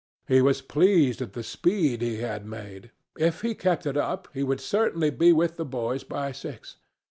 He 0.27 0.41
was 0.41 0.63
pleased 0.63 1.21
at 1.21 1.33
the 1.33 1.43
speed 1.43 2.01
he 2.01 2.17
had 2.21 2.43
made. 2.43 2.89
If 3.19 3.41
he 3.41 3.53
kept 3.53 3.85
it 3.85 3.95
up, 3.97 4.27
he 4.33 4.41
would 4.41 4.59
certainly 4.59 5.11
be 5.11 5.31
with 5.31 5.57
the 5.57 5.63
boys 5.63 6.03
by 6.03 6.31
six. 6.31 6.77